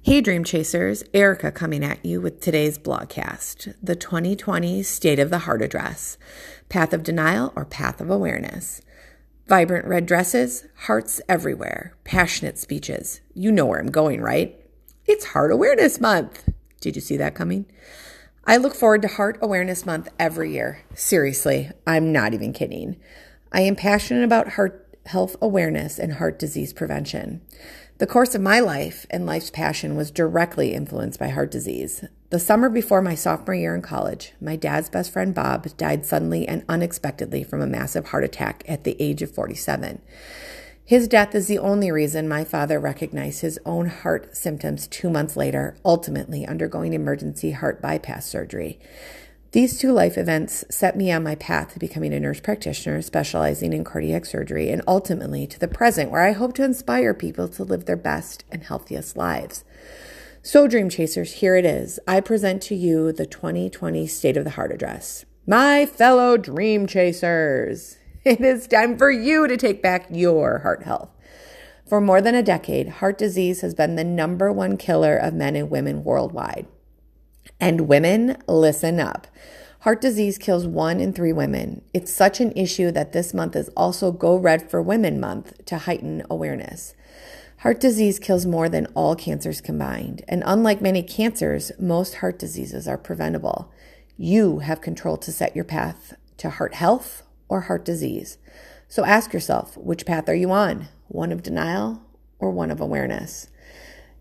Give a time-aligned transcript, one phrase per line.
[0.00, 5.40] Hey, Dream Chasers, Erica coming at you with today's blogcast the 2020 State of the
[5.40, 6.16] Heart Address
[6.68, 8.80] Path of Denial or Path of Awareness.
[9.48, 13.20] Vibrant red dresses, hearts everywhere, passionate speeches.
[13.34, 14.58] You know where I'm going, right?
[15.04, 16.48] It's Heart Awareness Month.
[16.80, 17.66] Did you see that coming?
[18.46, 20.84] I look forward to Heart Awareness Month every year.
[20.94, 23.00] Seriously, I'm not even kidding.
[23.52, 27.40] I am passionate about heart health awareness and heart disease prevention.
[27.98, 32.04] The course of my life and life's passion was directly influenced by heart disease.
[32.30, 36.46] The summer before my sophomore year in college, my dad's best friend Bob died suddenly
[36.46, 40.00] and unexpectedly from a massive heart attack at the age of 47.
[40.84, 45.36] His death is the only reason my father recognized his own heart symptoms two months
[45.36, 48.78] later, ultimately undergoing emergency heart bypass surgery.
[49.58, 53.72] These two life events set me on my path to becoming a nurse practitioner specializing
[53.72, 57.64] in cardiac surgery and ultimately to the present where I hope to inspire people to
[57.64, 59.64] live their best and healthiest lives.
[60.42, 61.98] So, Dream Chasers, here it is.
[62.06, 65.24] I present to you the 2020 State of the Heart Address.
[65.44, 71.10] My fellow Dream Chasers, it is time for you to take back your heart health.
[71.84, 75.56] For more than a decade, heart disease has been the number one killer of men
[75.56, 76.68] and women worldwide.
[77.60, 79.26] And women, listen up.
[79.80, 81.82] Heart disease kills one in three women.
[81.94, 85.78] It's such an issue that this month is also Go Red for Women Month to
[85.78, 86.94] heighten awareness.
[87.58, 90.24] Heart disease kills more than all cancers combined.
[90.28, 93.72] And unlike many cancers, most heart diseases are preventable.
[94.16, 98.38] You have control to set your path to heart health or heart disease.
[98.86, 100.88] So ask yourself which path are you on?
[101.08, 102.02] One of denial
[102.38, 103.48] or one of awareness?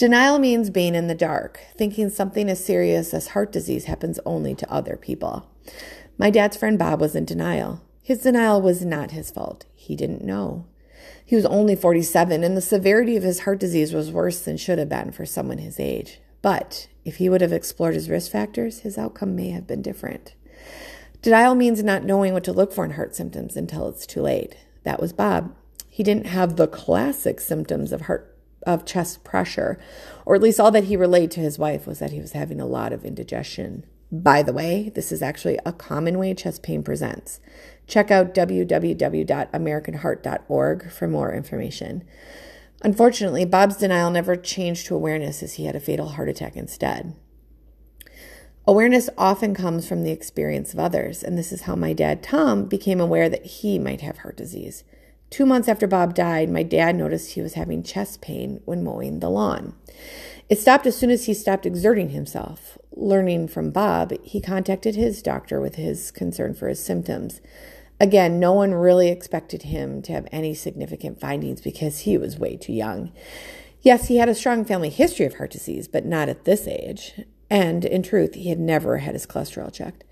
[0.00, 4.54] Denial means being in the dark, thinking something as serious as heart disease happens only
[4.54, 5.46] to other people.
[6.16, 7.82] My dad's friend Bob was in denial.
[8.02, 9.66] His denial was not his fault.
[9.74, 10.64] He didn't know.
[11.22, 14.78] He was only 47, and the severity of his heart disease was worse than should
[14.78, 16.18] have been for someone his age.
[16.40, 20.32] But if he would have explored his risk factors, his outcome may have been different.
[21.20, 24.56] Denial means not knowing what to look for in heart symptoms until it's too late.
[24.82, 25.54] That was Bob.
[25.90, 28.29] He didn't have the classic symptoms of heart
[28.66, 29.78] of chest pressure,
[30.24, 32.60] or at least all that he relayed to his wife was that he was having
[32.60, 33.84] a lot of indigestion.
[34.12, 37.40] By the way, this is actually a common way chest pain presents.
[37.86, 42.04] Check out www.americanheart.org for more information.
[42.82, 47.14] Unfortunately, Bob's denial never changed to awareness as he had a fatal heart attack instead.
[48.66, 52.66] Awareness often comes from the experience of others, and this is how my dad, Tom,
[52.66, 54.84] became aware that he might have heart disease.
[55.30, 59.20] Two months after Bob died, my dad noticed he was having chest pain when mowing
[59.20, 59.74] the lawn.
[60.48, 62.76] It stopped as soon as he stopped exerting himself.
[62.90, 67.40] Learning from Bob, he contacted his doctor with his concern for his symptoms.
[68.00, 72.56] Again, no one really expected him to have any significant findings because he was way
[72.56, 73.12] too young.
[73.82, 77.20] Yes, he had a strong family history of heart disease, but not at this age.
[77.48, 80.04] And in truth, he had never had his cholesterol checked.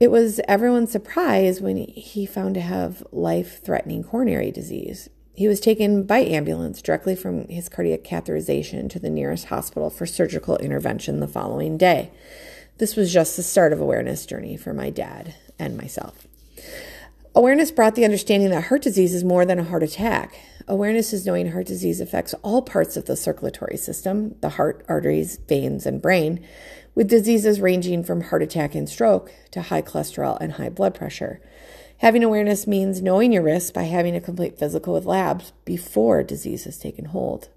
[0.00, 5.10] It was everyone's surprise when he found to have life threatening coronary disease.
[5.34, 10.06] He was taken by ambulance directly from his cardiac catheterization to the nearest hospital for
[10.06, 12.10] surgical intervention the following day.
[12.78, 16.26] This was just the start of awareness journey for my dad and myself.
[17.34, 20.34] Awareness brought the understanding that heart disease is more than a heart attack.
[20.66, 25.36] Awareness is knowing heart disease affects all parts of the circulatory system, the heart, arteries,
[25.46, 26.44] veins, and brain,
[26.94, 31.40] with diseases ranging from heart attack and stroke to high cholesterol and high blood pressure.
[31.98, 36.64] Having awareness means knowing your risks by having a complete physical with labs before disease
[36.64, 37.50] has taken hold.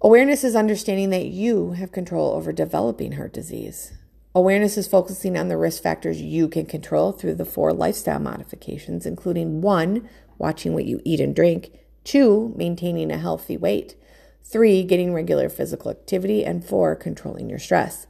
[0.00, 3.92] Awareness is understanding that you have control over developing heart disease.
[4.34, 9.04] Awareness is focusing on the risk factors you can control through the four lifestyle modifications,
[9.04, 10.08] including one,
[10.38, 11.70] watching what you eat and drink,
[12.02, 13.94] two, maintaining a healthy weight,
[14.44, 18.06] three, getting regular physical activity, and four, controlling your stress.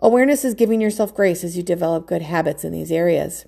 [0.00, 3.46] Awareness is giving yourself grace as you develop good habits in these areas.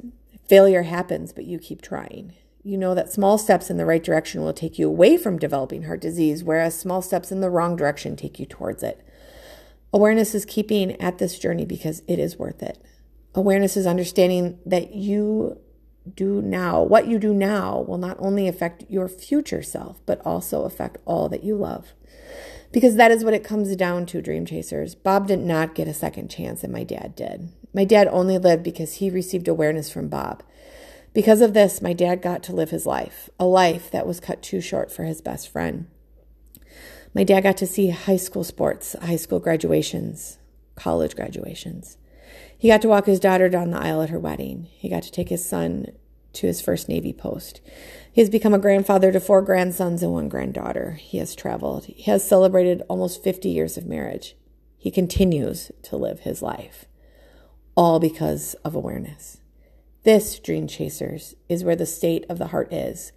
[0.48, 2.34] Failure happens, but you keep trying.
[2.62, 5.84] You know that small steps in the right direction will take you away from developing
[5.84, 9.06] heart disease, whereas small steps in the wrong direction take you towards it.
[9.92, 12.82] Awareness is keeping at this journey because it is worth it.
[13.34, 15.60] Awareness is understanding that you
[16.14, 20.64] do now, what you do now, will not only affect your future self, but also
[20.64, 21.93] affect all that you love.
[22.73, 24.94] Because that is what it comes down to, dream chasers.
[24.94, 27.49] Bob did not get a second chance, and my dad did.
[27.73, 30.43] My dad only lived because he received awareness from Bob.
[31.12, 34.43] Because of this, my dad got to live his life, a life that was cut
[34.43, 35.87] too short for his best friend.
[37.14, 40.38] My dad got to see high school sports, high school graduations,
[40.75, 41.97] college graduations.
[42.58, 44.69] He got to walk his daughter down the aisle at her wedding.
[44.70, 45.93] He got to take his son
[46.34, 47.61] to his first Navy post.
[48.12, 50.93] He has become a grandfather to four grandsons and one granddaughter.
[50.93, 51.87] He has traveled.
[51.87, 54.37] He has celebrated almost 50 years of marriage.
[54.76, 56.87] He continues to live his life,
[57.75, 59.38] all because of awareness.
[60.05, 63.12] This, Dream Chasers, is where the state of the heart is.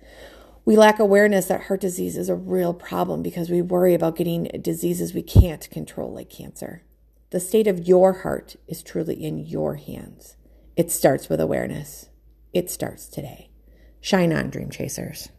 [0.65, 4.45] We lack awareness that heart disease is a real problem because we worry about getting
[4.61, 6.83] diseases we can't control, like cancer.
[7.31, 10.35] The state of your heart is truly in your hands.
[10.75, 12.09] It starts with awareness.
[12.53, 13.51] It starts today.
[14.01, 15.29] Shine on, Dream Chasers.